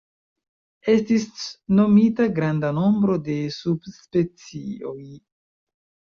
[0.93, 1.25] Estis
[1.79, 4.99] nomita granda nombro de subspecioj.